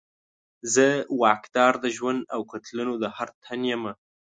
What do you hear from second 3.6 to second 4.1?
یمه